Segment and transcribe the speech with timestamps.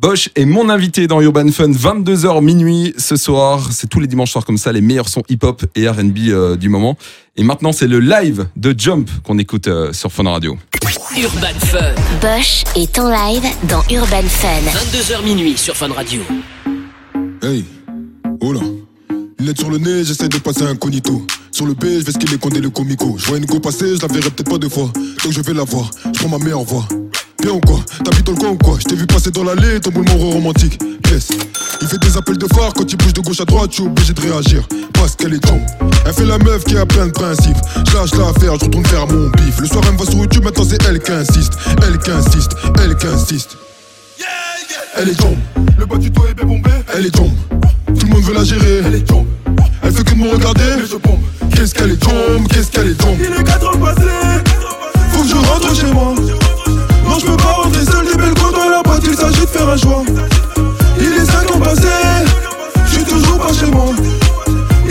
[0.00, 3.70] Bosch est mon invité dans Urban Fun, 22h minuit ce soir.
[3.72, 6.68] C'est tous les dimanches soirs comme ça, les meilleurs sons hip-hop et RB euh, du
[6.68, 6.96] moment.
[7.36, 10.56] Et maintenant, c'est le live de Jump qu'on écoute euh, sur Fun Radio.
[11.16, 14.60] Urban Fun, Bosch est en live dans Urban Fun.
[14.70, 16.22] 22h minuit sur Fun Radio.
[17.42, 17.64] Hey,
[18.40, 18.60] oh là.
[19.40, 21.26] Lunettes sur le nez, j'essaie de passer incognito.
[21.50, 23.16] Sur le B, je vais skiller condé le comico.
[23.18, 24.92] Je vois une go passer, je la verrai peut-être pas deux fois.
[25.24, 26.86] Donc je vais la voir, je prends ma meilleure voix.
[27.42, 29.80] Bien ou quoi T'habites dans le coin ou quoi Je t'ai vu passer dans l'allée,
[29.80, 30.78] ton boule romantique.
[31.10, 31.28] Yes.
[31.80, 33.84] Il fait des appels de phare quand il bouge de gauche à droite, je suis
[33.84, 34.66] obligé de réagir.
[34.94, 35.62] Parce qu'elle est tombe.
[36.04, 37.56] Elle fait la meuf qui a plein de principes.
[37.86, 39.60] Je lâche l'affaire, je retourne faire mon bif.
[39.60, 41.52] Le soir, elle me va sur YouTube, maintenant c'est elle qui insiste.
[41.86, 43.56] Elle qui insiste, elle qui insiste.
[44.96, 45.38] Elle est tombe.
[45.78, 46.70] Le bas du toit est bien bombé.
[46.94, 47.32] Elle est tombe.
[47.86, 48.82] Tout le monde veut la gérer.
[48.84, 49.26] Elle est tombe.
[49.82, 50.62] Elle fait que de me regarder.
[50.76, 51.20] Mais je pompe.
[51.54, 53.16] Qu'est-ce qu'elle est tombe Qu'est-ce qu'elle est tombe
[61.00, 61.86] Il est 5 ans passé.
[62.86, 63.86] Je suis toujours pas chez moi.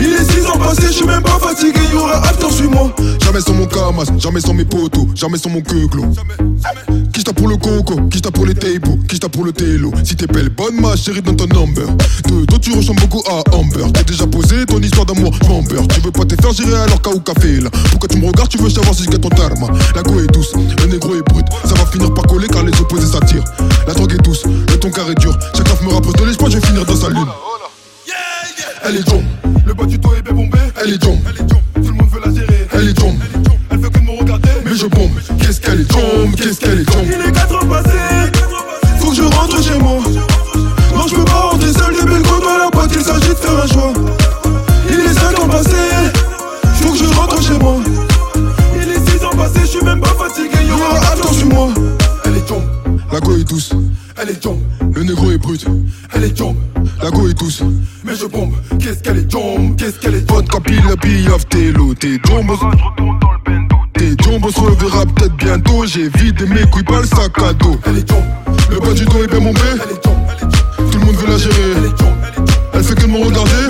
[0.00, 0.86] Il est 6 ans passé.
[0.86, 1.80] Je suis même pas fatigué.
[1.92, 2.90] Y aura after, suis-moi.
[3.22, 4.04] Jamais sans mon camas.
[4.18, 5.06] Jamais sans mes potos.
[5.14, 6.04] Jamais sans mon queuglo.
[7.12, 9.90] Qui t'a pour le coco, qui t'a pour les tables, qui t'a pour le télo.
[10.04, 11.86] Si t'es belle, bonne ma chérie dans ton number.
[12.28, 13.90] De dos tu ressembles beaucoup à Amber.
[13.92, 15.86] T'as déjà posé ton histoire d'amour, je m'en beurre.
[15.88, 17.70] Tu veux pas te faire gérer alors qu'à ou café là.
[17.90, 19.66] Pourquoi tu me regardes, tu veux savoir si je ton tarma.
[19.96, 21.46] La go est douce, le négro est brut.
[21.64, 23.44] Ça va finir par coller car les opposés s'attirent.
[23.86, 24.44] La drogue est douce,
[24.78, 25.36] ton carré dur.
[25.56, 27.26] Chaque meuf me rapproche de l'espoir, je vais finir dans sa lune.
[28.84, 29.24] Elle est tombe,
[29.66, 30.58] le bas du toit est bien bombé.
[30.82, 31.18] Elle est tombe,
[31.74, 32.68] tout le monde veut la gérer.
[32.72, 33.16] Elle est tombe,
[33.70, 34.48] elle veut que de me regarder.
[34.64, 37.06] Mais je bombe, qu'est-ce qu'elle est tombe, qu'est-ce qu'elle est tombe?
[37.06, 37.98] Il est 4 ans passé,
[39.00, 39.98] faut que je rentre chez moi.
[40.94, 43.62] Non, je peux pas rentrer seul, des belles dans la boîte, il s'agit de faire
[43.62, 43.92] un choix.
[44.88, 45.76] Il est 5 ans passé,
[46.80, 47.76] faut que je rentre chez moi.
[48.76, 51.68] Il est 6 ans passé, je suis même pas fatigué, y aura attends sur moi.
[52.24, 52.64] Elle est tombe,
[53.12, 53.72] la go est douce.
[54.20, 54.60] Elle est tombe,
[54.94, 55.64] le négro est brut.
[56.12, 56.56] Elle est tombe,
[57.00, 57.62] la go est douce.
[58.04, 60.38] Mais je bombe, qu'est-ce qu'elle est tombe, qu'est-ce qu'elle est tombe.
[60.38, 62.50] Vodka, pile, pille, off, t'es low, t'es tombe.
[63.94, 65.86] T'es tombe, on se reverra peut-être bientôt.
[65.86, 67.78] J'ai vidé mes couilles, pas le sac à dos.
[67.86, 68.24] Elle est tombe,
[68.70, 69.60] le bas du dos est bien bombé.
[69.74, 71.72] Elle est tombe, tout le monde veut la gérer.
[71.76, 73.67] Elle est tombe, elle fait que de me regarder.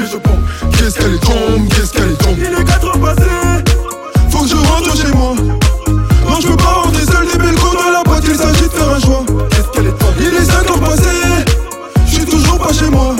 [12.98, 13.16] Moi.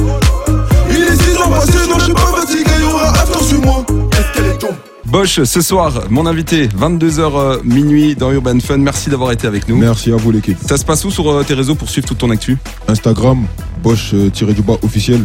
[0.90, 3.84] Il est 6 ans passé, non, je suis pas fatigué, y aura after sur moi.
[4.10, 4.70] Qu'est-ce qu'elle est tombe?
[5.06, 8.76] Bosch, ce soir, mon invité, 22h euh, minuit dans Urban Fun.
[8.78, 9.76] Merci d'avoir été avec nous.
[9.76, 10.58] Merci à vous l'équipe.
[10.68, 12.58] Ça se passe où sur euh, tes réseaux pour suivre toute ton actu?
[12.88, 13.46] Instagram,
[13.82, 15.24] Bosch euh, tiré du bas officiel.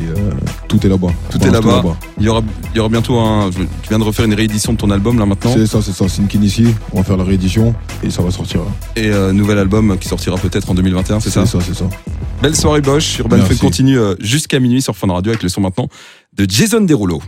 [0.00, 0.30] Et euh,
[0.68, 1.08] tout est là-bas.
[1.30, 1.82] Tout est là-bas.
[2.18, 3.50] Il y aura, il y aura bientôt un.
[3.50, 5.50] je- Tu viens de refaire une réédition de ton album là maintenant.
[5.52, 6.08] C'est ça, c'est ça.
[6.08, 6.66] Sinkin ici.
[6.92, 8.60] On va faire la réédition et ça va sortir.
[8.94, 11.44] Et euh, nouvel album qui sortira peut-être en 2021, c'est ça?
[11.44, 11.84] C'est ça, c'est ça.
[12.40, 13.18] Belle soirée Bosch.
[13.18, 13.38] Urban.
[13.38, 15.88] Fun continue euh, jusqu'à minuit sur Fun Radio avec le son maintenant
[16.34, 17.20] de Jason Derulo.